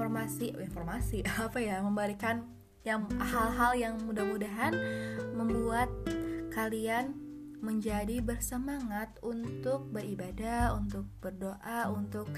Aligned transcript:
informasi 0.00 0.56
informasi 0.56 1.18
apa 1.44 1.60
ya 1.60 1.84
memberikan 1.84 2.48
yang 2.88 3.04
hal-hal 3.20 3.76
yang 3.76 3.94
mudah-mudahan 4.08 4.72
membuat 5.36 5.92
kalian 6.48 7.12
menjadi 7.60 8.24
bersemangat 8.24 9.20
untuk 9.20 9.84
beribadah, 9.92 10.72
untuk 10.72 11.04
berdoa, 11.20 11.92
untuk 11.92 12.32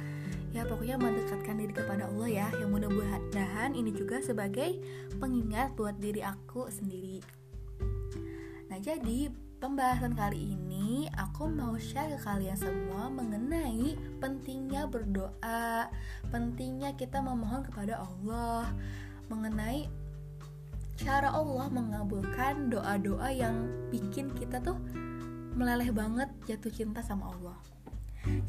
ya 0.51 0.67
pokoknya 0.67 0.99
mendekatkan 0.99 1.63
diri 1.63 1.71
kepada 1.71 2.11
Allah 2.11 2.43
ya. 2.43 2.47
Yang 2.59 2.71
mudah-mudahan 2.75 3.79
ini 3.79 3.95
juga 3.95 4.19
sebagai 4.19 4.83
pengingat 5.23 5.79
buat 5.79 5.95
diri 6.03 6.27
aku 6.27 6.67
sendiri. 6.75 7.23
Nah, 8.67 8.83
jadi 8.83 9.31
pembahasan 9.63 10.19
kali 10.19 10.59
ini 10.59 11.07
aku 11.15 11.47
mau 11.47 11.79
share 11.79 12.19
ke 12.19 12.19
kalian 12.27 12.59
semua 12.59 13.07
mengenai 13.07 13.95
pentingnya 14.19 14.91
berdoa, 14.91 15.87
pentingnya 16.35 16.91
kita 16.99 17.23
memohon 17.23 17.63
kepada 17.71 18.03
Allah, 18.03 18.75
mengenai 19.31 19.87
cara 20.99 21.31
Allah 21.31 21.71
mengabulkan 21.71 22.75
doa-doa 22.75 23.31
yang 23.31 23.71
bikin 23.95 24.35
kita 24.35 24.59
tuh 24.59 24.83
meleleh 25.55 25.95
banget 25.95 26.27
jatuh 26.43 26.75
cinta 26.75 26.99
sama 26.99 27.31
Allah. 27.31 27.55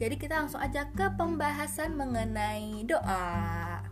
Jadi 0.01 0.17
kita 0.17 0.41
langsung 0.41 0.65
aja 0.65 0.89
ke 0.97 1.13
pembahasan 1.13 1.93
mengenai 1.93 2.89
doa. 2.89 3.85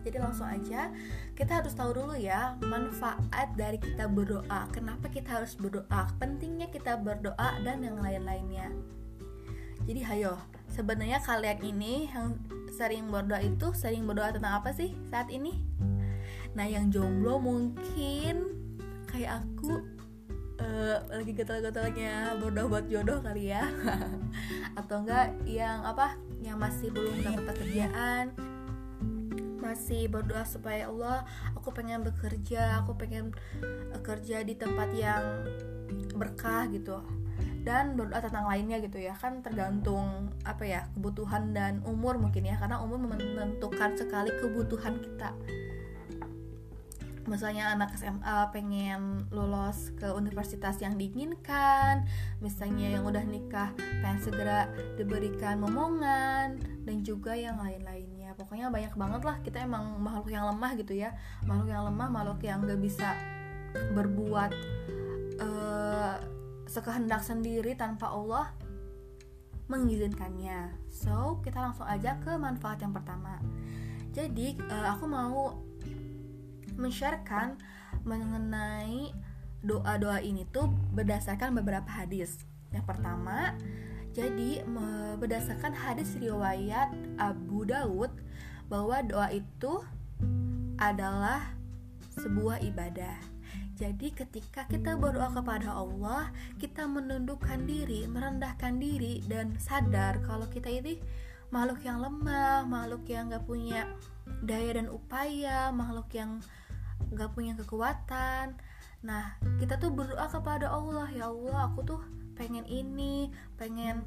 Jadi 0.00 0.16
langsung 0.16 0.48
aja 0.48 0.88
kita 1.36 1.60
harus 1.60 1.76
tahu 1.76 1.92
dulu 1.92 2.16
ya 2.16 2.56
manfaat 2.64 3.52
dari 3.56 3.76
kita 3.76 4.08
berdoa. 4.08 4.68
Kenapa 4.72 5.12
kita 5.12 5.40
harus 5.40 5.56
berdoa? 5.56 6.08
Pentingnya 6.16 6.72
kita 6.72 6.96
berdoa 6.96 7.60
dan 7.60 7.84
yang 7.84 8.00
lain-lainnya. 8.00 8.72
Jadi 9.84 10.00
hayo, 10.04 10.36
sebenarnya 10.68 11.20
kalian 11.24 11.60
ini 11.64 12.08
yang 12.12 12.36
sering 12.72 13.08
berdoa 13.08 13.40
itu 13.40 13.72
sering 13.72 14.04
berdoa 14.04 14.32
tentang 14.32 14.60
apa 14.60 14.72
sih 14.72 14.92
saat 15.08 15.28
ini? 15.32 15.56
Nah, 16.52 16.66
yang 16.66 16.92
jomblo 16.92 17.40
mungkin 17.40 18.60
kayak 19.08 19.42
aku 19.42 19.82
uh, 20.60 20.96
lagi 21.10 21.32
gatal-gatalnya 21.34 22.38
berdoa 22.38 22.66
buat 22.70 22.86
jodoh 22.86 23.18
kali 23.24 23.50
ya 23.50 23.66
atau 24.80 25.02
enggak 25.02 25.34
yang 25.48 25.82
apa 25.82 26.14
yang 26.40 26.56
masih 26.60 26.92
belum 26.92 27.20
dapat 27.24 27.42
pekerjaan 27.52 28.24
masih 29.70 30.10
berdoa 30.10 30.42
supaya 30.42 30.90
Allah 30.90 31.22
aku 31.54 31.70
pengen 31.70 32.02
bekerja 32.02 32.82
aku 32.82 32.98
pengen 32.98 33.30
uh, 33.62 34.00
kerja 34.02 34.42
di 34.42 34.58
tempat 34.58 34.90
yang 34.90 35.46
berkah 36.18 36.66
gitu. 36.74 36.98
Dan 37.60 37.92
berdoa 37.92 38.24
tentang 38.24 38.48
lainnya 38.48 38.80
gitu 38.80 38.98
ya. 38.98 39.12
Kan 39.14 39.44
tergantung 39.44 40.32
apa 40.48 40.64
ya 40.64 40.80
kebutuhan 40.96 41.52
dan 41.52 41.84
umur 41.84 42.16
mungkin 42.16 42.48
ya. 42.48 42.56
Karena 42.56 42.80
umur 42.80 42.98
menentukan 42.98 43.94
sekali 44.00 44.32
kebutuhan 44.40 44.96
kita. 44.96 45.36
Misalnya 47.28 47.76
anak 47.76 47.94
SMA 48.00 48.48
pengen 48.50 49.28
lulus 49.28 49.92
ke 50.00 50.08
universitas 50.08 50.80
yang 50.80 50.96
diinginkan. 50.96 52.08
Misalnya 52.40 52.96
yang 52.96 53.04
udah 53.04 53.22
nikah 53.28 53.76
pengen 53.76 54.18
segera 54.24 54.72
diberikan 54.96 55.60
momongan. 55.60 56.56
Dan 56.88 57.04
juga 57.04 57.36
yang 57.36 57.60
lain-lainnya 57.60 58.19
pokoknya 58.40 58.72
banyak 58.72 58.94
banget 58.96 59.22
lah 59.26 59.36
kita 59.44 59.60
emang 59.60 60.00
makhluk 60.00 60.32
yang 60.32 60.48
lemah 60.48 60.72
gitu 60.80 60.96
ya. 60.96 61.12
Makhluk 61.44 61.68
yang 61.68 61.84
lemah 61.92 62.08
makhluk 62.08 62.40
yang 62.40 62.64
gak 62.64 62.80
bisa 62.80 63.12
berbuat 63.94 64.50
uh, 65.38 66.16
sekehendak 66.66 67.22
sendiri 67.22 67.76
tanpa 67.76 68.10
Allah 68.10 68.50
mengizinkannya. 69.70 70.74
So 70.90 71.38
kita 71.44 71.62
langsung 71.62 71.86
aja 71.86 72.18
ke 72.18 72.34
manfaat 72.34 72.82
yang 72.82 72.90
pertama. 72.90 73.38
Jadi 74.10 74.58
uh, 74.66 74.86
aku 74.90 75.06
mau 75.06 75.62
men-sharekan 76.74 77.54
mengenai 78.02 79.14
doa-doa 79.60 80.24
ini 80.24 80.48
tuh 80.48 80.72
berdasarkan 80.96 81.54
beberapa 81.54 81.86
hadis. 81.86 82.42
Yang 82.74 82.84
pertama 82.90 83.54
jadi 84.10 84.66
berdasarkan 85.18 85.70
hadis 85.70 86.18
riwayat 86.18 86.90
Abu 87.20 87.62
Daud 87.62 88.10
bahwa 88.66 89.02
doa 89.06 89.30
itu 89.30 89.82
adalah 90.78 91.54
sebuah 92.18 92.62
ibadah. 92.66 93.18
Jadi 93.80 94.12
ketika 94.12 94.68
kita 94.68 94.92
berdoa 95.00 95.32
kepada 95.32 95.72
Allah, 95.72 96.28
kita 96.60 96.84
menundukkan 96.84 97.64
diri, 97.64 98.04
merendahkan 98.04 98.76
diri 98.76 99.24
dan 99.24 99.56
sadar 99.56 100.20
kalau 100.20 100.44
kita 100.52 100.68
ini 100.68 101.00
makhluk 101.48 101.80
yang 101.82 102.04
lemah, 102.04 102.68
makhluk 102.68 103.08
yang 103.08 103.32
gak 103.32 103.48
punya 103.48 103.88
daya 104.44 104.76
dan 104.76 104.92
upaya, 104.92 105.72
makhluk 105.72 106.12
yang 106.12 106.44
gak 107.16 107.32
punya 107.32 107.56
kekuatan. 107.56 108.52
Nah, 109.00 109.40
kita 109.56 109.80
tuh 109.80 109.88
berdoa 109.88 110.28
kepada 110.28 110.68
Allah, 110.68 111.08
ya 111.08 111.32
Allah, 111.32 111.72
aku 111.72 111.80
tuh 111.80 112.00
pengen 112.38 112.66
ini, 112.66 113.30
pengen 113.58 114.04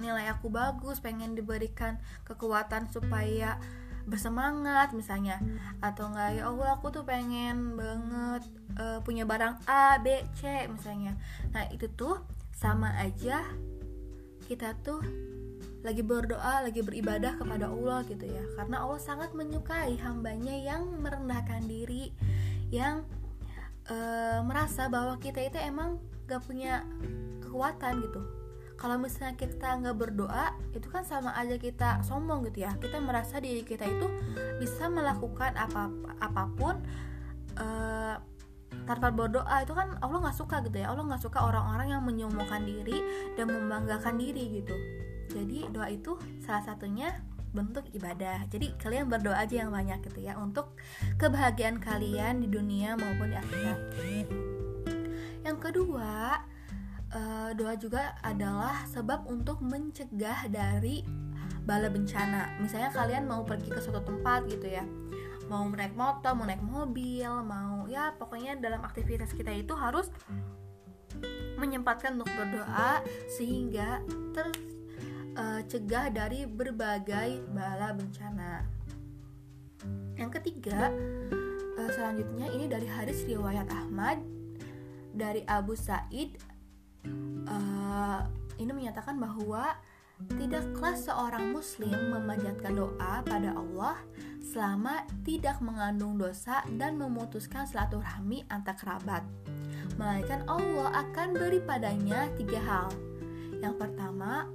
nilai 0.00 0.32
aku 0.32 0.48
bagus 0.48 0.96
pengen 0.96 1.36
diberikan 1.36 2.00
kekuatan 2.24 2.88
supaya 2.88 3.60
bersemangat 4.08 4.96
misalnya. 4.96 5.36
Atau 5.84 6.08
enggak 6.08 6.40
ya 6.40 6.48
Allah 6.48 6.80
aku 6.80 6.88
tuh 6.88 7.04
pengen 7.04 7.76
banget 7.76 8.48
uh, 8.80 9.04
punya 9.04 9.28
barang 9.28 9.60
A 9.68 10.00
B 10.00 10.24
C 10.32 10.64
misalnya. 10.72 11.20
Nah 11.52 11.68
itu 11.68 11.84
tuh 11.92 12.16
sama 12.56 12.96
aja 12.96 13.44
kita 14.48 14.72
tuh 14.80 15.04
lagi 15.84 16.00
berdoa 16.00 16.64
lagi 16.64 16.80
beribadah 16.80 17.36
kepada 17.36 17.68
Allah 17.68 18.00
gitu 18.08 18.24
ya. 18.24 18.44
Karena 18.56 18.80
Allah 18.80 19.00
sangat 19.04 19.36
menyukai 19.36 20.00
hambanya 20.00 20.56
yang 20.56 20.96
merendahkan 20.96 21.68
diri 21.68 22.08
yang 22.72 23.04
uh, 23.92 24.40
merasa 24.48 24.88
bahwa 24.88 25.20
kita 25.20 25.44
itu 25.44 25.60
emang 25.60 26.00
gak 26.30 26.46
punya 26.46 26.86
kekuatan 27.42 28.06
gitu. 28.06 28.22
Kalau 28.80 28.96
misalnya 28.96 29.36
kita 29.36 29.76
nggak 29.76 29.92
berdoa 29.92 30.56
itu 30.72 30.88
kan 30.88 31.04
sama 31.04 31.36
aja 31.36 31.60
kita 31.60 32.00
sombong 32.00 32.48
gitu 32.48 32.64
ya. 32.64 32.72
Kita 32.80 32.96
merasa 32.96 33.36
diri 33.36 33.60
kita 33.60 33.84
itu 33.84 34.08
bisa 34.56 34.88
melakukan 34.88 35.52
apa 35.52 35.92
apa 36.16 36.48
pun 36.56 36.80
uh, 37.60 38.16
tanpa 38.88 39.12
berdoa. 39.12 39.60
Itu 39.60 39.76
kan 39.76 40.00
Allah 40.00 40.24
nggak 40.24 40.38
suka 40.38 40.64
gitu 40.64 40.80
ya. 40.80 40.96
Allah 40.96 41.04
nggak 41.12 41.20
suka 41.20 41.44
orang-orang 41.44 41.92
yang 41.92 42.02
menyombongkan 42.08 42.64
diri 42.64 43.04
dan 43.36 43.52
membanggakan 43.52 44.16
diri 44.16 44.64
gitu. 44.64 44.72
Jadi 45.28 45.68
doa 45.68 45.92
itu 45.92 46.16
salah 46.40 46.64
satunya 46.64 47.12
bentuk 47.52 47.84
ibadah. 47.92 48.48
Jadi 48.48 48.80
kalian 48.80 49.12
berdoa 49.12 49.44
aja 49.44 49.60
yang 49.60 49.74
banyak 49.74 50.00
gitu 50.08 50.24
ya 50.24 50.40
untuk 50.40 50.72
kebahagiaan 51.20 51.82
kalian 51.82 52.40
di 52.40 52.48
dunia 52.48 52.96
maupun 52.96 53.28
di 53.28 53.36
akhirat 53.36 53.78
yang 55.40 55.56
kedua 55.56 56.44
uh, 57.14 57.50
doa 57.56 57.74
juga 57.76 58.14
adalah 58.22 58.86
sebab 58.90 59.26
untuk 59.30 59.60
mencegah 59.62 60.46
dari 60.50 61.02
bala 61.64 61.90
bencana. 61.92 62.56
Misalnya 62.58 62.90
kalian 62.90 63.28
mau 63.28 63.44
pergi 63.44 63.70
ke 63.70 63.80
suatu 63.82 64.02
tempat 64.02 64.48
gitu 64.48 64.66
ya, 64.66 64.84
mau 65.50 65.66
naik 65.68 65.94
motor, 65.94 66.32
mau 66.34 66.46
naik 66.48 66.62
mobil, 66.64 67.30
mau 67.44 67.86
ya 67.86 68.14
pokoknya 68.16 68.58
dalam 68.58 68.80
aktivitas 68.82 69.34
kita 69.36 69.52
itu 69.52 69.74
harus 69.76 70.08
menyempatkan 71.60 72.16
untuk 72.16 72.32
berdoa 72.32 73.04
sehingga 73.28 74.00
tercegah 75.36 76.08
uh, 76.08 76.12
dari 76.12 76.48
berbagai 76.48 77.44
bala 77.52 77.92
bencana. 77.92 78.64
Yang 80.16 80.40
ketiga, 80.40 80.88
uh, 81.76 81.90
selanjutnya 81.92 82.48
ini 82.56 82.64
dari 82.68 82.88
hadis 82.88 83.24
riwayat 83.28 83.68
Ahmad 83.68 84.39
dari 85.14 85.42
Abu 85.46 85.74
Said 85.74 86.38
uh, 87.48 88.20
ini 88.60 88.70
menyatakan 88.70 89.16
bahwa 89.16 89.76
tidaklah 90.36 90.92
seorang 90.92 91.56
muslim 91.56 92.12
memanjatkan 92.12 92.76
doa 92.76 93.24
pada 93.24 93.56
Allah 93.56 93.96
selama 94.44 95.08
tidak 95.24 95.56
mengandung 95.64 96.20
dosa 96.20 96.60
dan 96.76 97.00
memutuskan 97.00 97.64
silaturahmi 97.64 98.44
antar 98.52 98.76
kerabat. 98.76 99.24
Melainkan 99.96 100.44
Allah 100.48 101.08
akan 101.08 101.36
beri 101.36 101.60
padanya 101.60 102.28
tiga 102.36 102.60
hal. 102.60 102.88
Yang 103.60 103.74
pertama, 103.80 104.48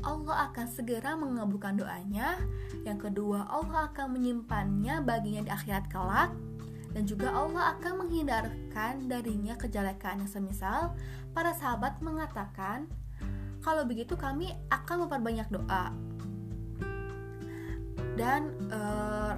Allah 0.00 0.48
akan 0.48 0.66
segera 0.68 1.16
mengabulkan 1.16 1.76
doanya. 1.76 2.40
Yang 2.84 3.12
kedua, 3.12 3.48
Allah 3.48 3.92
akan 3.92 4.16
menyimpannya 4.16 5.04
baginya 5.04 5.44
di 5.44 5.50
akhirat 5.52 5.88
kelak 5.92 6.32
dan 6.90 7.06
juga 7.06 7.30
Allah 7.30 7.78
akan 7.78 8.06
menghindarkan 8.06 9.06
darinya 9.06 9.54
kejelekan 9.54 10.26
yang 10.26 10.30
semisal. 10.30 10.94
Para 11.30 11.54
sahabat 11.54 12.02
mengatakan 12.02 12.90
kalau 13.62 13.86
begitu 13.86 14.18
kami 14.18 14.50
akan 14.74 15.06
memperbanyak 15.06 15.46
doa. 15.54 15.94
Dan 18.18 18.50
e, 18.68 18.80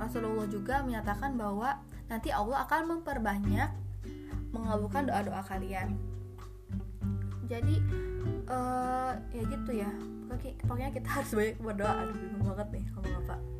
Rasulullah 0.00 0.48
juga 0.48 0.80
menyatakan 0.80 1.36
bahwa 1.36 1.76
nanti 2.08 2.32
Allah 2.32 2.64
akan 2.64 2.98
memperbanyak 2.98 3.70
mengabulkan 4.56 5.12
doa-doa 5.12 5.44
kalian. 5.44 6.00
Jadi 7.44 7.76
e, 8.48 8.58
ya 9.36 9.42
gitu 9.44 9.72
ya. 9.76 9.92
Pokoknya 10.64 10.88
kita 10.88 11.08
harus 11.20 11.30
banyak 11.36 11.60
berdoa. 11.60 11.92
Aduh 12.08 12.16
bingung 12.16 12.48
banget 12.48 12.68
nih 12.80 12.84
ngomong 12.96 13.16
apa 13.28 13.51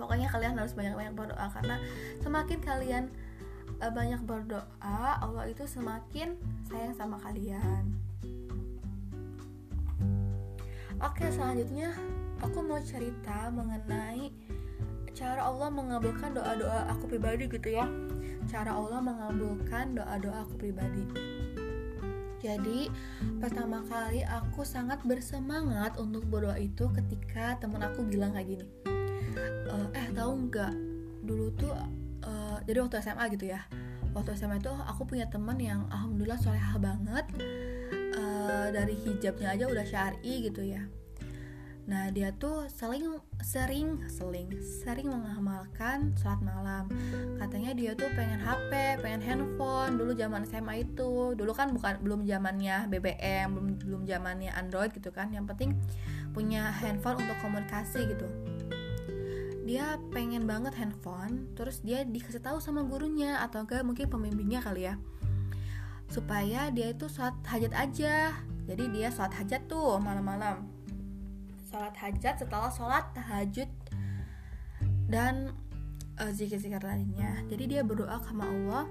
pokoknya 0.00 0.32
kalian 0.32 0.56
harus 0.56 0.72
banyak-banyak 0.72 1.12
berdoa 1.12 1.46
karena 1.52 1.76
semakin 2.24 2.58
kalian 2.64 3.04
uh, 3.84 3.92
banyak 3.92 4.20
berdoa 4.24 5.20
Allah 5.20 5.44
itu 5.46 5.68
semakin 5.68 6.40
sayang 6.64 6.96
sama 6.96 7.20
kalian. 7.20 7.92
Oke 11.00 11.28
selanjutnya 11.32 11.96
aku 12.44 12.60
mau 12.60 12.80
cerita 12.80 13.48
mengenai 13.52 14.32
cara 15.16 15.48
Allah 15.48 15.68
mengabulkan 15.68 16.36
doa-doa 16.36 16.92
aku 16.92 17.08
pribadi 17.08 17.48
gitu 17.48 17.68
ya. 17.72 17.84
Cara 18.48 18.72
Allah 18.76 19.00
mengabulkan 19.04 19.96
doa-doa 19.96 20.44
aku 20.44 20.60
pribadi. 20.60 21.04
Jadi 22.40 22.88
pertama 23.36 23.84
kali 23.84 24.24
aku 24.24 24.64
sangat 24.64 25.04
bersemangat 25.04 26.00
untuk 26.00 26.24
berdoa 26.24 26.56
itu 26.56 26.88
ketika 26.88 27.60
temen 27.60 27.84
aku 27.84 28.00
bilang 28.00 28.32
kayak 28.32 28.48
gini 28.56 28.66
tahu 30.30 30.46
nggak 30.46 30.74
dulu 31.26 31.50
tuh 31.58 31.74
uh, 32.22 32.62
jadi 32.62 32.86
waktu 32.86 33.02
SMA 33.02 33.34
gitu 33.34 33.50
ya 33.50 33.66
waktu 34.14 34.38
SMA 34.38 34.62
itu 34.62 34.70
aku 34.70 35.02
punya 35.02 35.26
teman 35.26 35.58
yang 35.58 35.90
alhamdulillah 35.90 36.38
solehah 36.38 36.78
banget 36.78 37.26
uh, 38.14 38.70
dari 38.70 38.94
hijabnya 38.94 39.58
aja 39.58 39.66
udah 39.66 39.82
syari 39.82 40.46
gitu 40.46 40.62
ya 40.62 40.86
Nah 41.90 42.06
dia 42.14 42.30
tuh 42.30 42.70
sering 42.70 43.18
sering 43.42 43.98
sering 44.06 44.46
sering 44.62 45.10
mengamalkan 45.10 46.14
sholat 46.14 46.38
malam. 46.38 46.86
Katanya 47.34 47.74
dia 47.74 47.98
tuh 47.98 48.06
pengen 48.14 48.38
HP, 48.38 49.02
pengen 49.02 49.18
handphone. 49.18 49.98
Dulu 49.98 50.14
zaman 50.14 50.46
SMA 50.46 50.86
itu, 50.86 51.34
dulu 51.34 51.50
kan 51.50 51.74
bukan 51.74 51.98
belum 51.98 52.30
zamannya 52.30 52.86
BBM, 52.86 53.58
belum 53.58 53.68
belum 53.82 54.02
zamannya 54.06 54.54
Android 54.54 54.94
gitu 54.94 55.10
kan. 55.10 55.34
Yang 55.34 55.50
penting 55.50 55.70
punya 56.30 56.70
handphone 56.70 57.26
untuk 57.26 57.34
komunikasi 57.42 58.06
gitu. 58.06 58.28
Dia 59.70 60.02
pengen 60.10 60.50
banget 60.50 60.74
handphone, 60.74 61.46
terus 61.54 61.78
dia 61.86 62.02
dikasih 62.02 62.42
tahu 62.42 62.58
sama 62.58 62.82
gurunya 62.82 63.38
atau 63.38 63.62
enggak 63.62 63.86
mungkin 63.86 64.10
pembimbingnya 64.10 64.58
kali 64.58 64.90
ya. 64.90 64.98
Supaya 66.10 66.74
dia 66.74 66.90
itu 66.90 67.06
sholat 67.06 67.38
hajat 67.46 67.70
aja. 67.78 68.34
Jadi 68.66 68.90
dia 68.90 69.14
sholat 69.14 69.30
hajat 69.30 69.70
tuh 69.70 70.02
malam-malam. 70.02 70.66
Sholat 71.70 71.94
hajat 71.94 72.42
setelah 72.42 72.66
sholat 72.74 73.14
tahajud 73.14 73.70
dan 75.06 75.54
uh, 76.18 76.34
zikir-zikir 76.34 76.82
lainnya. 76.82 77.38
Jadi 77.46 77.78
dia 77.78 77.86
berdoa 77.86 78.18
sama 78.26 78.50
Allah 78.50 78.90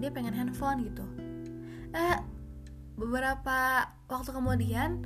dia 0.00 0.08
pengen 0.08 0.32
handphone 0.32 0.88
gitu. 0.88 1.04
Eh 1.92 2.16
beberapa 2.96 3.92
waktu 4.08 4.30
kemudian 4.32 5.04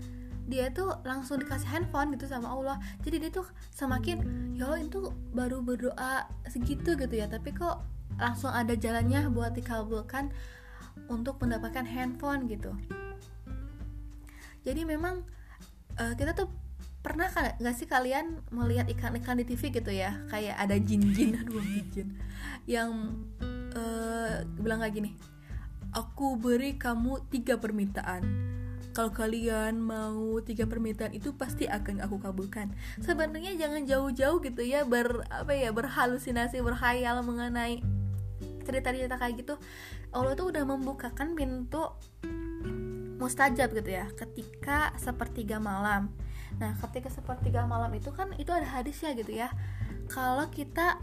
dia 0.51 0.69
tuh 0.75 0.91
langsung 1.07 1.39
dikasih 1.39 1.71
handphone 1.71 2.13
gitu 2.19 2.27
sama 2.27 2.51
Allah. 2.51 2.77
Jadi 3.07 3.23
dia 3.23 3.31
tuh 3.31 3.47
semakin 3.71 4.21
ya 4.59 4.67
Allah 4.67 4.83
itu 4.83 5.15
baru 5.31 5.63
berdoa 5.63 6.27
segitu 6.51 6.99
gitu 6.99 7.15
ya 7.15 7.31
tapi 7.31 7.55
kok 7.55 7.87
langsung 8.19 8.51
ada 8.51 8.75
jalannya 8.75 9.31
buat 9.31 9.55
dikabulkan 9.55 10.35
untuk 11.07 11.39
mendapatkan 11.41 11.87
handphone 11.87 12.51
gitu. 12.51 12.75
Jadi 14.67 14.85
memang 14.85 15.25
uh, 15.97 16.13
kita 16.19 16.37
tuh 16.37 16.51
pernah 17.01 17.33
kan 17.33 17.57
nggak 17.57 17.75
sih 17.79 17.89
kalian 17.89 18.45
melihat 18.53 18.85
ikan-ikan 18.93 19.41
di 19.41 19.49
TV 19.49 19.71
gitu 19.73 19.89
ya? 19.89 20.21
Kayak 20.29 20.59
ada 20.59 20.77
jin-jin 20.77 21.39
aduh 21.41 21.65
jin 21.95 22.19
yang 22.69 23.17
uh, 23.73 24.45
bilang 24.59 24.85
kayak 24.85 24.99
gini 24.99 25.11
aku 25.91 26.39
beri 26.39 26.79
kamu 26.79 27.27
tiga 27.31 27.59
permintaan 27.59 28.23
kalau 28.91 29.15
kalian 29.15 29.79
mau 29.79 30.43
tiga 30.43 30.67
permintaan 30.67 31.15
itu 31.15 31.31
pasti 31.35 31.71
akan 31.71 32.03
aku 32.03 32.19
kabulkan. 32.19 32.75
Sebenarnya 32.99 33.55
jangan 33.55 33.87
jauh-jauh 33.87 34.43
gitu 34.43 34.63
ya 34.67 34.83
ber 34.83 35.23
apa 35.31 35.55
ya 35.55 35.71
berhalusinasi 35.71 36.59
berhayal 36.59 37.23
mengenai 37.23 37.83
cerita-cerita 38.67 39.17
kayak 39.19 39.47
gitu. 39.47 39.55
Allah 40.11 40.35
tuh 40.35 40.51
udah 40.51 40.67
membukakan 40.67 41.39
pintu 41.39 41.87
mustajab 43.21 43.71
gitu 43.77 43.91
ya 43.95 44.11
ketika 44.17 44.91
sepertiga 44.99 45.63
malam. 45.63 46.11
Nah 46.59 46.75
ketika 46.89 47.13
sepertiga 47.13 47.63
malam 47.69 47.95
itu 47.95 48.11
kan 48.11 48.35
itu 48.41 48.51
ada 48.51 48.67
hadisnya 48.67 49.15
gitu 49.15 49.39
ya. 49.39 49.55
Kalau 50.11 50.51
kita 50.51 50.99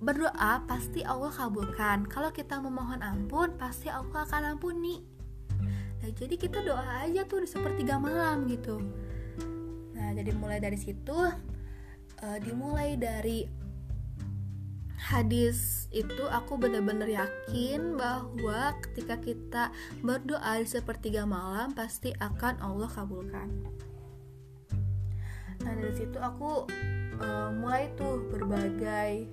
berdoa 0.00 0.64
pasti 0.64 1.04
Allah 1.04 1.32
kabulkan. 1.32 2.08
Kalau 2.08 2.32
kita 2.32 2.60
memohon 2.60 3.04
ampun 3.04 3.56
pasti 3.60 3.92
Allah 3.92 4.24
akan 4.24 4.56
ampuni 4.56 5.19
nah 6.00 6.10
jadi 6.16 6.34
kita 6.36 6.64
doa 6.64 7.04
aja 7.04 7.28
tuh 7.28 7.44
di 7.44 7.48
sepertiga 7.48 8.00
malam 8.00 8.48
gitu 8.48 8.80
nah 9.92 10.10
jadi 10.16 10.32
mulai 10.32 10.58
dari 10.58 10.80
situ 10.80 11.12
uh, 11.12 12.38
dimulai 12.40 12.96
dari 12.96 13.60
hadis 15.00 15.88
itu 15.90 16.28
aku 16.28 16.60
benar-benar 16.60 17.08
yakin 17.08 17.96
bahwa 17.96 18.76
ketika 18.84 19.16
kita 19.18 19.64
berdoa 20.04 20.60
di 20.60 20.68
sepertiga 20.68 21.24
malam 21.24 21.72
pasti 21.72 22.12
akan 22.20 22.60
Allah 22.60 22.86
kabulkan. 22.86 23.48
Nah 25.64 25.72
dari 25.72 25.94
situ 25.96 26.20
aku 26.20 26.68
uh, 27.18 27.50
mulai 27.56 27.90
tuh 27.96 28.28
berbagai 28.28 29.26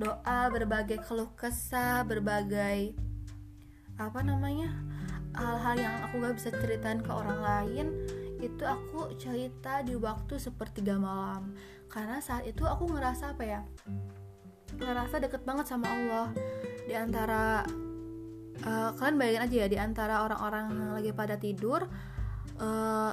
doa, 0.00 0.50
berbagai 0.50 0.98
keluh 1.04 1.30
kesah, 1.36 2.02
berbagai 2.02 2.96
apa 3.98 4.20
namanya 4.24 4.72
hal-hal 5.38 5.76
yang 5.78 5.94
aku 6.02 6.18
gak 6.18 6.34
bisa 6.34 6.50
ceritain 6.50 6.98
ke 6.98 7.10
orang 7.14 7.38
lain 7.38 7.86
itu 8.38 8.62
aku 8.62 9.14
cerita 9.18 9.82
di 9.82 9.94
waktu 9.98 10.38
sepertiga 10.38 10.98
malam. 10.98 11.54
Karena 11.90 12.18
saat 12.22 12.46
itu 12.46 12.62
aku 12.66 12.90
ngerasa 12.90 13.34
apa 13.34 13.44
ya 13.46 13.60
ngerasa 14.78 15.18
deket 15.22 15.42
banget 15.42 15.66
sama 15.70 15.90
Allah. 15.90 16.26
Di 16.86 16.94
antara 16.94 17.66
uh, 18.62 18.90
kalian 18.94 19.16
bayangin 19.18 19.42
aja 19.46 19.56
ya 19.66 19.68
di 19.70 19.78
antara 19.78 20.14
orang-orang 20.22 20.64
yang 20.70 20.92
lagi 20.94 21.10
pada 21.14 21.34
tidur 21.34 21.86
uh, 22.62 23.12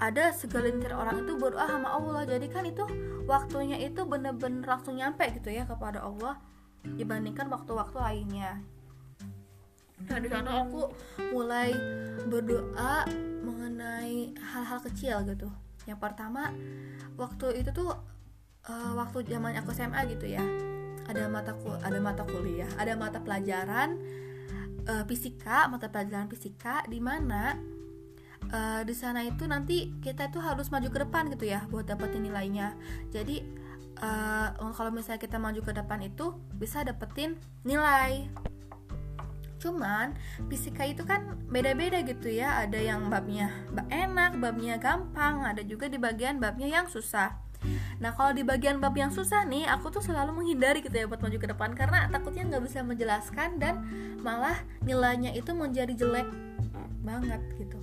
ada 0.00 0.24
segelintir 0.32 0.92
orang 0.92 1.24
itu 1.24 1.36
berdoa 1.40 1.68
sama 1.68 1.88
Allah. 1.96 2.28
Jadi 2.28 2.46
kan 2.52 2.64
itu 2.68 2.84
waktunya 3.24 3.80
itu 3.80 4.04
bener-bener 4.04 4.64
langsung 4.64 5.00
nyampe 5.00 5.24
gitu 5.40 5.48
ya 5.52 5.64
kepada 5.64 6.04
Allah 6.04 6.40
dibandingkan 6.80 7.48
waktu-waktu 7.52 7.96
lainnya 8.00 8.60
nah 10.08 10.18
di 10.18 10.28
sana 10.30 10.64
aku 10.64 10.88
mulai 11.32 11.74
berdoa 12.26 13.04
mengenai 13.44 14.36
hal-hal 14.38 14.78
kecil 14.84 15.24
gitu. 15.28 15.48
Yang 15.88 15.98
pertama 16.00 16.52
waktu 17.16 17.60
itu 17.60 17.70
tuh 17.72 17.92
uh, 18.68 18.92
waktu 18.96 19.26
zaman 19.28 19.56
aku 19.60 19.72
SMA 19.72 20.00
gitu 20.12 20.28
ya. 20.30 20.44
Ada 21.10 21.26
mata 21.26 21.58
ada 21.82 21.98
mata 21.98 22.22
kuliah 22.22 22.70
ada 22.78 22.94
mata 22.94 23.18
pelajaran 23.18 23.98
uh, 24.86 25.04
fisika 25.10 25.66
mata 25.66 25.90
pelajaran 25.90 26.30
fisika 26.30 26.86
di 26.86 27.02
mana 27.02 27.58
uh, 28.54 28.82
di 28.86 28.94
sana 28.94 29.26
itu 29.26 29.44
nanti 29.44 29.90
kita 30.00 30.30
itu 30.30 30.38
harus 30.38 30.70
maju 30.70 30.88
ke 30.88 30.98
depan 31.02 31.28
gitu 31.34 31.50
ya 31.50 31.66
buat 31.68 31.86
dapetin 31.86 32.24
nilainya. 32.24 32.74
Jadi 33.12 33.42
uh, 34.00 34.72
kalau 34.74 34.90
misalnya 34.94 35.20
kita 35.20 35.36
maju 35.36 35.60
ke 35.60 35.72
depan 35.74 36.00
itu 36.04 36.34
bisa 36.56 36.82
dapetin 36.86 37.36
nilai 37.66 38.28
cuman 39.60 40.16
fisika 40.48 40.88
itu 40.88 41.04
kan 41.04 41.36
beda-beda 41.52 42.00
gitu 42.02 42.32
ya. 42.32 42.64
Ada 42.64 42.80
yang 42.80 43.12
babnya 43.12 43.52
enak 43.92 44.40
babnya 44.40 44.80
gampang. 44.80 45.44
Ada 45.44 45.62
juga 45.62 45.86
di 45.86 46.00
bagian 46.00 46.40
babnya 46.40 46.66
yang 46.66 46.88
susah. 46.88 47.50
Nah 48.00 48.16
kalau 48.16 48.32
di 48.32 48.40
bagian 48.40 48.80
bab 48.80 48.96
yang 48.96 49.12
susah 49.12 49.44
nih, 49.44 49.68
aku 49.68 49.92
tuh 49.92 50.00
selalu 50.00 50.32
menghindari 50.32 50.80
gitu 50.80 50.96
ya 50.96 51.04
buat 51.04 51.20
maju 51.20 51.36
ke 51.36 51.48
depan. 51.52 51.76
Karena 51.76 52.08
takutnya 52.08 52.48
nggak 52.48 52.64
bisa 52.64 52.80
menjelaskan 52.80 53.60
dan 53.60 53.84
malah 54.24 54.56
nilainya 54.80 55.36
itu 55.36 55.52
menjadi 55.52 55.92
jelek 55.92 56.28
banget 57.04 57.40
gitu. 57.60 57.76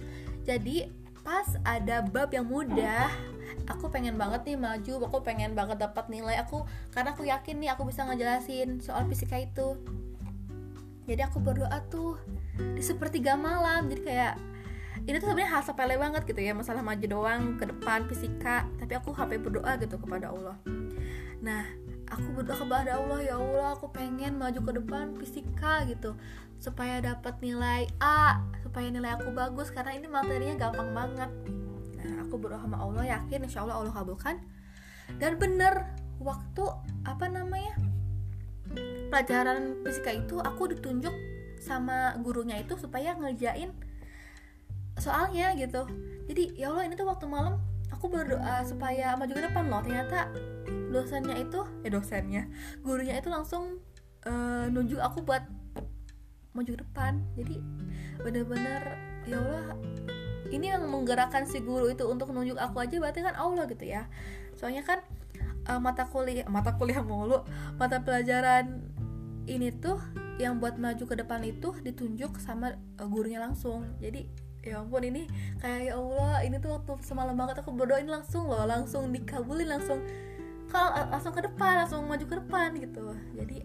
Jadi 0.46 0.90
pas 1.22 1.46
ada 1.68 2.02
bab 2.02 2.32
yang 2.32 2.48
mudah, 2.48 3.12
aku 3.68 3.92
pengen 3.92 4.16
banget 4.16 4.48
nih 4.48 4.58
maju, 4.58 4.94
aku 5.12 5.18
pengen 5.22 5.54
banget 5.54 5.78
dapat 5.78 6.10
nilai. 6.10 6.42
Aku 6.42 6.66
karena 6.90 7.14
aku 7.14 7.28
yakin 7.28 7.62
nih 7.62 7.70
aku 7.78 7.86
bisa 7.86 8.08
ngejelasin 8.08 8.82
soal 8.82 9.06
fisika 9.06 9.38
itu. 9.38 9.78
Jadi 11.08 11.22
aku 11.24 11.40
berdoa 11.40 11.80
tuh 11.88 12.20
di 12.60 12.84
sepertiga 12.84 13.40
malam, 13.40 13.88
jadi 13.88 14.02
kayak 14.04 14.36
ini 15.08 15.24
tuh 15.24 15.32
sebenarnya 15.32 15.52
hal 15.56 15.64
sepele 15.64 15.96
banget 15.96 16.28
gitu 16.28 16.42
ya 16.44 16.52
masalah 16.52 16.84
maju 16.84 17.06
doang 17.08 17.56
ke 17.56 17.64
depan 17.64 18.04
fisika. 18.12 18.68
Tapi 18.76 18.94
aku 19.00 19.16
HP 19.16 19.40
berdoa 19.40 19.80
gitu 19.80 19.96
kepada 19.96 20.36
Allah. 20.36 20.60
Nah 21.40 21.64
aku 22.12 22.28
berdoa 22.36 22.60
kepada 22.60 23.00
Allah 23.00 23.20
ya 23.24 23.40
Allah 23.40 23.72
aku 23.72 23.88
pengen 23.96 24.36
maju 24.36 24.60
ke 24.60 24.72
depan 24.84 25.16
fisika 25.16 25.88
gitu. 25.88 26.20
Supaya 26.60 27.00
dapat 27.00 27.40
nilai 27.40 27.88
A 28.04 28.44
supaya 28.60 28.92
nilai 28.92 29.16
aku 29.16 29.32
bagus. 29.32 29.72
Karena 29.72 29.96
ini 29.96 30.12
materinya 30.12 30.68
gampang 30.68 30.92
banget. 30.92 31.32
Nah 32.04 32.28
aku 32.28 32.36
berdoa 32.36 32.60
sama 32.60 32.84
Allah 32.84 33.08
yakin 33.08 33.48
insya 33.48 33.64
Allah 33.64 33.80
Allah 33.80 33.96
kabulkan. 33.96 34.44
Dan 35.24 35.40
bener 35.40 35.88
waktu 36.20 36.68
apa 37.08 37.32
namanya 37.32 37.80
pelajaran 39.08 39.80
fisika 39.82 40.12
itu 40.14 40.36
aku 40.42 40.72
ditunjuk 40.76 41.14
sama 41.58 42.14
gurunya 42.22 42.62
itu 42.62 42.78
supaya 42.78 43.18
ngerjain 43.18 43.74
soalnya 44.98 45.54
gitu. 45.58 45.86
Jadi 46.28 46.58
ya 46.58 46.74
Allah 46.74 46.90
ini 46.90 46.94
tuh 46.98 47.08
waktu 47.08 47.26
malam 47.30 47.62
aku 47.94 48.10
berdoa 48.12 48.66
supaya 48.66 49.16
maju 49.16 49.34
ke 49.34 49.44
depan 49.46 49.64
loh. 49.70 49.82
Ternyata 49.86 50.30
dosennya 50.92 51.36
itu 51.40 51.62
ya 51.84 51.90
dosennya 51.92 52.44
gurunya 52.82 53.16
itu 53.20 53.30
langsung 53.30 53.80
uh, 54.26 54.66
nunjuk 54.72 55.00
aku 55.00 55.24
buat 55.24 55.46
maju 56.54 56.70
ke 56.74 56.80
depan. 56.82 57.22
Jadi 57.38 57.62
bener-bener 58.22 58.82
ya 59.30 59.38
Allah 59.38 59.78
ini 60.48 60.72
yang 60.72 60.88
menggerakkan 60.88 61.44
si 61.44 61.60
guru 61.60 61.92
itu 61.92 62.08
untuk 62.08 62.32
nunjuk 62.32 62.56
aku 62.56 62.80
aja 62.80 62.96
berarti 62.98 63.22
kan 63.24 63.36
Allah 63.36 63.68
gitu 63.70 63.86
ya. 63.86 64.08
Soalnya 64.58 64.82
kan 64.82 65.04
uh, 65.68 65.80
mata 65.84 66.08
kuliah 66.08 66.48
mata 66.48 66.74
kuliah 66.80 67.04
mulu 67.04 67.44
mata 67.76 68.00
pelajaran 68.02 68.82
ini 69.48 69.72
tuh 69.72 70.00
yang 70.38 70.60
buat 70.62 70.78
maju 70.78 71.04
ke 71.08 71.16
depan 71.18 71.42
itu 71.44 71.74
ditunjuk 71.82 72.38
sama 72.38 72.78
uh, 73.00 73.08
gurunya 73.08 73.42
langsung. 73.42 73.88
Jadi 73.98 74.28
ya 74.68 74.84
ampun 74.84 75.00
ini 75.08 75.24
kayak 75.64 75.82
ya 75.88 75.94
Allah 75.96 76.44
ini 76.44 76.60
tuh 76.60 76.76
waktu 76.76 77.00
semalam 77.00 77.40
banget 77.40 77.64
aku 77.64 77.72
berdoain 77.72 78.10
langsung 78.10 78.52
loh 78.52 78.68
langsung 78.68 79.16
dikabulin 79.16 79.72
langsung 79.72 80.04
kalau 80.68 80.92
langsung 81.08 81.32
ke 81.32 81.40
depan 81.40 81.88
langsung 81.88 82.04
maju 82.04 82.26
ke 82.28 82.36
depan 82.36 82.76
gitu. 82.76 83.16
Jadi 83.40 83.64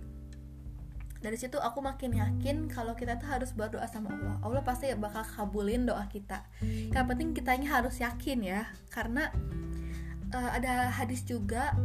dari 1.23 1.39
situ 1.39 1.55
aku 1.59 1.79
makin 1.79 2.19
yakin 2.19 2.67
kalau 2.67 2.99
kita 2.99 3.15
tuh 3.19 3.31
harus 3.31 3.55
berdoa 3.55 3.87
sama 3.87 4.11
Allah. 4.11 4.39
Allah 4.43 4.63
pasti 4.63 4.91
bakal 4.95 5.23
kabulin 5.23 5.87
doa 5.87 6.07
kita. 6.11 6.47
Yang 6.91 7.07
penting 7.15 7.29
kitanya 7.35 7.79
harus 7.79 7.99
yakin 8.03 8.43
ya 8.43 8.67
karena 8.91 9.31
uh, 10.33 10.51
ada 10.57 10.89
hadis 10.91 11.23
juga 11.23 11.77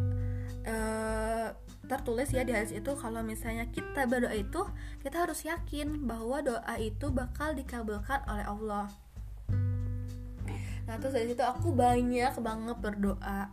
uh, 0.66 1.52
tertulis 1.88 2.28
ya 2.36 2.44
di 2.44 2.52
hadis 2.52 2.76
itu 2.76 2.92
kalau 3.00 3.24
misalnya 3.24 3.64
kita 3.72 4.04
berdoa 4.04 4.36
itu 4.36 4.68
kita 5.00 5.24
harus 5.24 5.48
yakin 5.48 6.04
bahwa 6.04 6.44
doa 6.44 6.76
itu 6.80 7.08
bakal 7.12 7.56
dikabulkan 7.56 8.20
oleh 8.28 8.44
Allah. 8.44 8.88
Nah 10.88 10.96
terus 11.00 11.16
dari 11.16 11.32
situ 11.32 11.44
aku 11.44 11.72
banyak 11.72 12.36
banget 12.44 12.78
berdoa. 12.80 13.52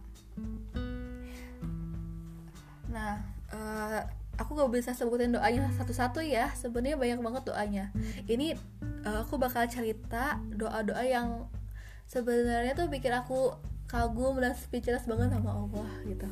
Nah 2.90 3.14
uh, 3.54 4.00
aku 4.34 4.58
gak 4.58 4.72
bisa 4.74 4.90
sebutin 4.90 5.30
doanya 5.30 5.70
satu-satu 5.78 6.18
ya 6.22 6.50
sebenarnya 6.58 6.98
banyak 6.98 7.20
banget 7.22 7.42
doanya. 7.46 7.84
Ini 8.26 8.58
uh, 9.06 9.22
aku 9.22 9.38
bakal 9.38 9.70
cerita 9.70 10.42
doa-doa 10.50 11.06
yang 11.06 11.46
sebenarnya 12.10 12.74
tuh 12.74 12.90
bikin 12.90 13.14
aku 13.14 13.54
kagum 13.94 14.42
dan 14.42 14.58
speechless 14.58 15.06
banget 15.06 15.30
sama 15.30 15.54
Allah 15.54 15.90
gitu. 16.02 16.26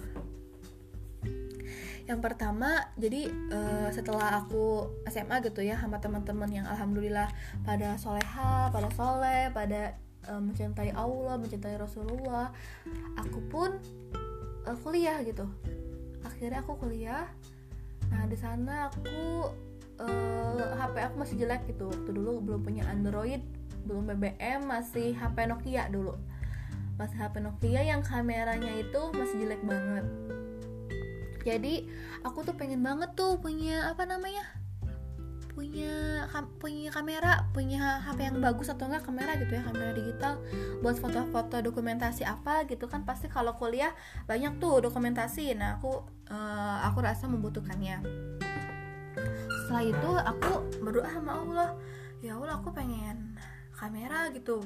Yang 2.11 2.19
pertama 2.19 2.91
jadi 2.99 3.31
uh, 3.55 3.89
setelah 3.95 4.43
aku 4.43 4.91
SMA 5.07 5.39
gitu 5.47 5.63
ya 5.63 5.79
sama 5.79 6.03
teman-teman 6.03 6.51
yang 6.51 6.67
alhamdulillah 6.67 7.31
pada 7.63 7.95
soleha 7.95 8.67
pada 8.75 8.91
soleh 8.99 9.55
pada 9.55 9.95
uh, 10.27 10.43
mencintai 10.43 10.91
Allah 10.99 11.39
mencintai 11.39 11.79
Rasulullah 11.79 12.51
aku 13.15 13.39
pun 13.47 13.71
uh, 14.67 14.77
kuliah 14.83 15.23
gitu. 15.23 15.47
Akhirnya 16.27 16.67
aku 16.67 16.75
kuliah. 16.83 17.31
Nah 18.11 18.27
di 18.27 18.35
sana 18.35 18.91
aku 18.91 19.55
uh, 20.03 20.75
HP 20.75 20.95
aku 20.99 21.15
masih 21.23 21.39
jelek 21.39 21.71
gitu. 21.71 21.87
Waktu 21.87 22.11
dulu 22.11 22.43
belum 22.43 22.67
punya 22.67 22.83
Android 22.91 23.47
belum 23.87 24.11
BBM 24.11 24.67
masih 24.67 25.15
HP 25.15 25.47
Nokia 25.47 25.87
dulu 25.87 26.19
masih 27.03 27.19
HP 27.19 27.43
Nokia 27.43 27.83
yang 27.83 28.07
kameranya 28.07 28.71
itu 28.79 29.03
masih 29.11 29.43
jelek 29.43 29.59
banget. 29.67 30.07
Jadi 31.43 31.91
aku 32.23 32.47
tuh 32.47 32.55
pengen 32.55 32.87
banget 32.87 33.11
tuh 33.19 33.43
punya 33.43 33.91
apa 33.91 34.07
namanya 34.07 34.47
punya 35.53 36.25
punya 36.57 36.89
kamera 36.89 37.45
punya 37.53 38.01
HP 38.01 38.25
yang 38.25 38.41
bagus 38.41 38.73
atau 38.73 38.89
enggak 38.89 39.05
kamera 39.05 39.37
gitu 39.37 39.53
ya 39.53 39.61
kamera 39.61 39.93
digital 39.93 40.41
buat 40.81 40.97
foto-foto 40.97 41.61
dokumentasi 41.61 42.25
apa 42.25 42.65
gitu 42.65 42.89
kan 42.89 43.05
pasti 43.05 43.29
kalau 43.29 43.53
kuliah 43.59 43.91
banyak 44.31 44.63
tuh 44.63 44.79
dokumentasi. 44.81 45.59
Nah 45.59 45.83
aku 45.83 46.07
uh, 46.31 46.79
aku 46.87 47.03
rasa 47.03 47.27
membutuhkannya. 47.27 48.01
Setelah 49.67 49.85
itu 49.85 50.11
aku 50.23 50.53
berdoa 50.81 51.11
sama 51.11 51.43
Allah 51.43 51.71
ya 52.23 52.39
Allah 52.39 52.63
aku 52.63 52.71
pengen 52.71 53.35
kamera 53.75 54.31
gitu 54.31 54.63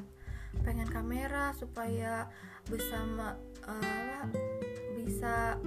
pengen 0.62 0.88
kamera 0.88 1.52
supaya 1.56 2.30
bisa 2.66 2.98
uh, 3.66 4.24
bisa 5.06 5.58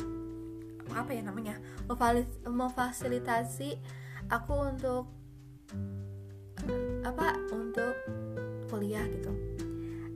apa 0.89 1.11
ya 1.13 1.21
namanya 1.21 1.55
memfasilitasi 2.45 3.77
aku 4.29 4.53
untuk 4.73 5.05
apa 7.05 7.37
untuk 7.53 7.93
kuliah 8.69 9.05
gitu. 9.09 9.31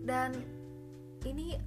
Dan 0.04 0.36
ini 1.24 1.58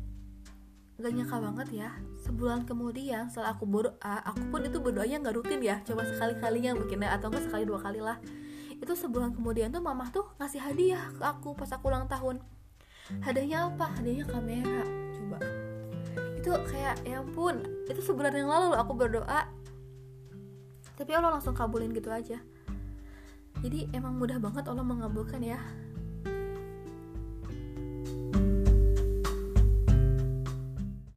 gak 0.96 1.12
nyangka 1.12 1.36
banget 1.40 1.68
ya 1.84 1.90
sebulan 2.24 2.64
kemudian 2.64 3.28
setelah 3.28 3.52
aku 3.52 3.68
berdoa 3.68 4.16
aku 4.24 4.48
pun 4.48 4.64
itu 4.64 4.80
berdoanya 4.80 5.20
nggak 5.20 5.36
rutin 5.36 5.60
ya 5.60 5.84
coba 5.84 6.08
sekali 6.08 6.40
kalinya 6.40 6.72
mungkin 6.72 7.04
ya 7.04 7.20
atau 7.20 7.28
enggak 7.28 7.44
sekali 7.48 7.64
dua 7.68 7.80
kali 7.80 8.00
lah. 8.00 8.16
Itu 8.76 8.92
sebulan 8.92 9.32
kemudian 9.32 9.72
tuh 9.72 9.80
mama 9.80 10.08
tuh 10.12 10.28
ngasih 10.36 10.60
hadiah 10.60 11.08
ke 11.16 11.24
aku 11.24 11.56
pas 11.56 11.68
aku 11.72 11.88
ulang 11.88 12.08
tahun 12.08 12.40
hadiahnya 13.22 13.70
apa? 13.70 13.86
Hadiahnya 13.98 14.26
kamera. 14.26 14.82
Coba. 15.14 15.38
Itu 16.38 16.50
kayak 16.70 16.96
ya 17.06 17.22
ampun. 17.22 17.62
Itu 17.86 18.00
sebulan 18.02 18.34
yang 18.34 18.50
lalu 18.50 18.74
aku 18.74 18.92
berdoa. 18.94 19.46
Tapi 20.96 21.10
Allah 21.12 21.36
langsung 21.36 21.52
kabulin 21.52 21.92
gitu 21.92 22.08
aja. 22.08 22.40
Jadi 23.60 23.88
emang 23.96 24.20
mudah 24.20 24.36
banget 24.36 24.68
Allah 24.68 24.84
mengabulkan 24.84 25.40
ya 25.40 25.56